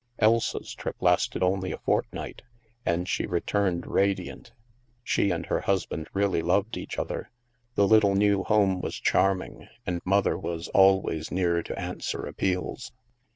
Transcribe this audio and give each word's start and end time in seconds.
Elsa's 0.17 0.73
trip 0.73 0.95
lasted 0.99 1.43
only 1.43 1.71
a 1.71 1.77
fortnight, 1.77 2.41
and 2.83 3.07
she 3.07 3.27
re 3.27 3.39
turned 3.39 3.85
radiant. 3.85 4.51
She 5.03 5.29
and 5.29 5.45
her 5.45 5.61
husband 5.61 6.07
really 6.11 6.41
loved 6.41 6.75
each 6.75 6.97
other, 6.97 7.29
the 7.75 7.87
little 7.87 8.15
new 8.15 8.41
home 8.43 8.81
was 8.81 8.95
charming, 8.95 9.67
and 9.85 10.01
Mother 10.03 10.39
was 10.39 10.69
always 10.69 11.29
near 11.31 11.61
to 11.61 11.77
answer 11.79 12.25
appeals. 12.25 12.91